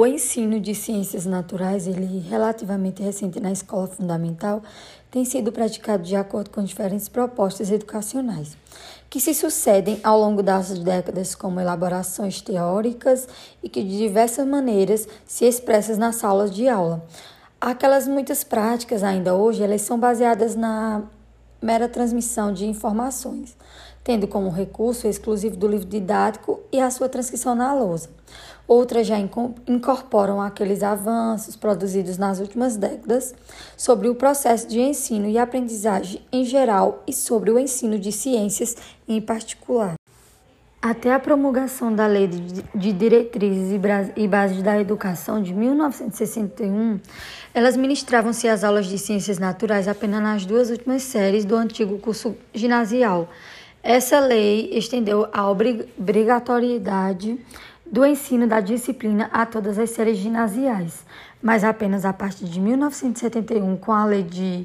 O 0.00 0.06
ensino 0.06 0.60
de 0.60 0.76
ciências 0.76 1.26
naturais, 1.26 1.88
ele 1.88 2.20
relativamente 2.20 3.02
recente 3.02 3.40
na 3.40 3.50
escola 3.50 3.88
fundamental, 3.88 4.62
tem 5.10 5.24
sido 5.24 5.50
praticado 5.50 6.04
de 6.04 6.14
acordo 6.14 6.50
com 6.50 6.62
diferentes 6.62 7.08
propostas 7.08 7.68
educacionais, 7.68 8.56
que 9.10 9.18
se 9.18 9.34
sucedem 9.34 9.98
ao 10.04 10.16
longo 10.16 10.40
das 10.40 10.78
décadas 10.78 11.34
como 11.34 11.58
elaborações 11.58 12.40
teóricas 12.40 13.26
e 13.60 13.68
que 13.68 13.82
de 13.82 13.98
diversas 13.98 14.46
maneiras 14.46 15.08
se 15.26 15.46
expressam 15.46 15.96
nas 15.96 16.14
salas 16.14 16.54
de 16.54 16.68
aula. 16.68 17.04
Aquelas 17.60 18.06
muitas 18.06 18.44
práticas 18.44 19.02
ainda 19.02 19.34
hoje, 19.34 19.64
elas 19.64 19.82
são 19.82 19.98
baseadas 19.98 20.54
na 20.54 21.02
mera 21.60 21.88
transmissão 21.88 22.52
de 22.52 22.66
informações, 22.66 23.56
tendo 24.04 24.26
como 24.26 24.50
recurso 24.50 25.06
exclusivo 25.06 25.56
do 25.56 25.68
livro 25.68 25.86
didático 25.86 26.60
e 26.72 26.80
a 26.80 26.90
sua 26.90 27.08
transcrição 27.08 27.54
na 27.54 27.74
lousa. 27.74 28.08
Outras 28.66 29.06
já 29.06 29.18
incorporam 29.18 30.40
aqueles 30.40 30.82
avanços 30.82 31.56
produzidos 31.56 32.18
nas 32.18 32.38
últimas 32.38 32.76
décadas 32.76 33.34
sobre 33.76 34.08
o 34.08 34.14
processo 34.14 34.68
de 34.68 34.80
ensino 34.80 35.26
e 35.26 35.38
aprendizagem 35.38 36.20
em 36.30 36.44
geral 36.44 37.02
e 37.06 37.12
sobre 37.12 37.50
o 37.50 37.58
ensino 37.58 37.98
de 37.98 38.12
ciências 38.12 38.76
em 39.08 39.20
particular. 39.20 39.97
Até 40.80 41.12
a 41.12 41.18
promulgação 41.18 41.92
da 41.92 42.06
Lei 42.06 42.28
de 42.28 42.92
Diretrizes 42.92 43.72
e 44.16 44.28
Bases 44.28 44.62
da 44.62 44.80
Educação 44.80 45.42
de 45.42 45.52
1961, 45.52 47.00
elas 47.52 47.76
ministravam-se 47.76 48.46
as 48.46 48.62
aulas 48.62 48.86
de 48.86 48.96
ciências 48.96 49.40
naturais 49.40 49.88
apenas 49.88 50.22
nas 50.22 50.46
duas 50.46 50.70
últimas 50.70 51.02
séries 51.02 51.44
do 51.44 51.56
antigo 51.56 51.98
curso 51.98 52.36
ginasial. 52.54 53.28
Essa 53.82 54.20
lei 54.20 54.70
estendeu 54.72 55.26
a 55.32 55.50
obrigatoriedade 55.50 57.36
do 57.84 58.06
ensino 58.06 58.46
da 58.46 58.60
disciplina 58.60 59.28
a 59.32 59.44
todas 59.44 59.80
as 59.80 59.90
séries 59.90 60.18
ginasiais, 60.18 61.04
mas 61.42 61.64
apenas 61.64 62.04
a 62.04 62.12
partir 62.12 62.44
de 62.44 62.60
1971, 62.60 63.76
com 63.78 63.90
a 63.92 64.04
lei 64.04 64.22
de 64.22 64.64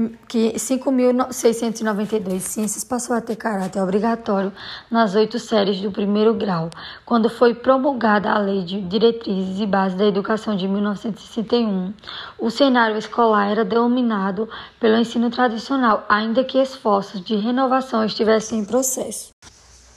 5.692 0.00 2.40
ciências 2.40 2.82
passou 2.82 3.14
a 3.14 3.20
ter 3.20 3.36
caráter 3.36 3.82
obrigatório 3.82 4.50
nas 4.90 5.14
oito 5.14 5.38
séries 5.38 5.78
do 5.80 5.92
primeiro 5.92 6.32
grau, 6.32 6.70
quando 7.04 7.28
foi 7.28 7.54
promulgada 7.54 8.30
a 8.30 8.38
Lei 8.38 8.64
de 8.64 8.80
Diretrizes 8.80 9.60
e 9.60 9.66
Bases 9.66 9.98
da 9.98 10.06
Educação 10.06 10.56
de 10.56 10.66
1961. 10.66 11.92
O 12.38 12.48
cenário 12.50 12.96
escolar 12.96 13.50
era 13.50 13.62
dominado 13.64 14.48
pelo 14.78 14.96
ensino 14.96 15.28
tradicional, 15.30 16.06
ainda 16.08 16.44
que 16.44 16.58
esforços 16.58 17.20
de 17.20 17.36
renovação 17.36 18.02
estivessem 18.04 18.60
em 18.60 18.64
processo. 18.64 19.30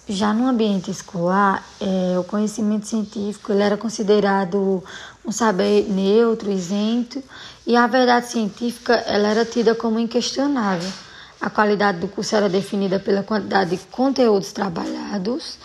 Já 0.07 0.33
no 0.33 0.45
ambiente 0.45 0.91
escolar, 0.91 1.63
é, 1.79 2.19
o 2.19 2.25
conhecimento 2.25 2.85
científico 2.85 3.53
ele 3.53 3.63
era 3.63 3.77
considerado 3.77 4.83
um 5.25 5.31
saber 5.31 5.85
neutro, 5.89 6.51
isento, 6.51 7.23
e 7.65 7.75
a 7.75 7.87
verdade 7.87 8.27
científica 8.27 8.93
ela 9.07 9.29
era 9.29 9.45
tida 9.45 9.73
como 9.73 9.99
inquestionável. 9.99 10.91
A 11.39 11.49
qualidade 11.49 11.99
do 11.99 12.07
curso 12.07 12.35
era 12.35 12.47
definida 12.49 12.99
pela 12.99 13.23
quantidade 13.23 13.71
de 13.71 13.77
conteúdos 13.87 14.51
trabalhados. 14.51 15.57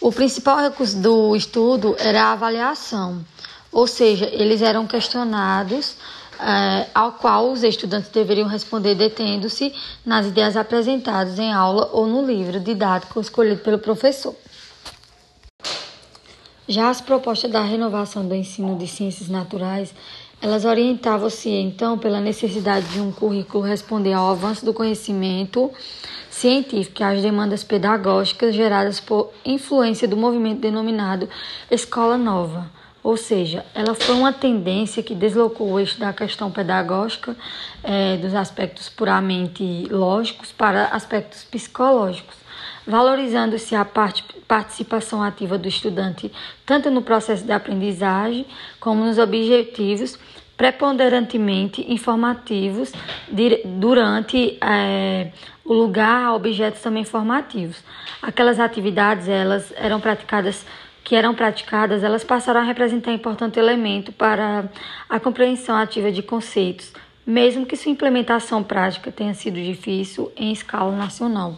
O 0.00 0.10
principal 0.10 0.58
recurso 0.58 0.96
do 0.98 1.36
estudo 1.36 1.94
era 1.98 2.24
a 2.24 2.32
avaliação, 2.32 3.24
ou 3.70 3.86
seja, 3.86 4.26
eles 4.26 4.60
eram 4.60 4.86
questionados 4.86 5.96
é, 6.38 6.86
ao 6.94 7.12
qual 7.12 7.52
os 7.52 7.62
estudantes 7.62 8.10
deveriam 8.10 8.48
responder 8.48 8.94
detendo-se 8.94 9.72
nas 10.04 10.26
ideias 10.26 10.56
apresentadas 10.56 11.38
em 11.38 11.52
aula 11.52 11.88
ou 11.92 12.06
no 12.06 12.26
livro 12.26 12.58
didático 12.58 13.20
escolhido 13.20 13.60
pelo 13.62 13.78
professor. 13.78 14.34
Já 16.68 16.90
as 16.90 17.00
propostas 17.00 17.50
da 17.50 17.62
renovação 17.62 18.26
do 18.26 18.34
ensino 18.34 18.78
de 18.78 18.86
ciências 18.86 19.28
naturais, 19.28 19.92
elas 20.40 20.64
orientavam-se 20.64 21.48
então 21.48 21.98
pela 21.98 22.20
necessidade 22.20 22.86
de 22.86 23.00
um 23.00 23.12
currículo 23.12 23.64
responder 23.64 24.12
ao 24.12 24.30
avanço 24.30 24.64
do 24.64 24.72
conhecimento 24.72 25.70
científico 26.30 27.00
e 27.00 27.04
às 27.04 27.22
demandas 27.22 27.62
pedagógicas 27.62 28.54
geradas 28.54 28.98
por 28.98 29.30
influência 29.44 30.08
do 30.08 30.16
movimento 30.16 30.60
denominado 30.60 31.28
Escola 31.70 32.16
Nova. 32.16 32.70
Ou 33.02 33.16
seja, 33.16 33.64
ela 33.74 33.94
foi 33.94 34.14
uma 34.14 34.32
tendência 34.32 35.02
que 35.02 35.14
deslocou 35.14 35.72
o 35.72 35.80
eixo 35.80 35.98
da 35.98 36.12
questão 36.12 36.50
pedagógica 36.50 37.36
é, 37.82 38.16
dos 38.16 38.32
aspectos 38.34 38.88
puramente 38.88 39.88
lógicos 39.90 40.52
para 40.52 40.86
aspectos 40.86 41.42
psicológicos, 41.42 42.36
valorizando-se 42.86 43.74
a 43.74 43.84
part 43.84 44.24
participação 44.46 45.22
ativa 45.22 45.56
do 45.56 45.68
estudante 45.68 46.30
tanto 46.66 46.90
no 46.90 47.02
processo 47.02 47.44
de 47.44 47.52
aprendizagem 47.52 48.46
como 48.78 49.04
nos 49.04 49.18
objetivos 49.18 50.18
preponderantemente 50.56 51.84
informativos 51.92 52.92
durante 53.78 54.58
é, 54.62 55.32
o 55.64 55.72
lugar 55.72 56.34
objetos 56.34 56.80
também 56.80 57.04
formativos. 57.04 57.82
Aquelas 58.20 58.60
atividades 58.60 59.28
elas 59.28 59.72
eram 59.76 60.00
praticadas 60.00 60.64
que 61.02 61.16
eram 61.16 61.34
praticadas, 61.34 62.04
elas 62.04 62.22
passaram 62.22 62.60
a 62.60 62.64
representar 62.64 63.12
importante 63.12 63.58
elemento 63.58 64.12
para 64.12 64.70
a 65.08 65.18
compreensão 65.18 65.76
ativa 65.76 66.12
de 66.12 66.22
conceitos, 66.22 66.92
mesmo 67.26 67.66
que 67.66 67.76
sua 67.76 67.90
implementação 67.90 68.62
prática 68.62 69.10
tenha 69.10 69.34
sido 69.34 69.60
difícil 69.60 70.30
em 70.36 70.52
escala 70.52 70.94
nacional. 70.94 71.56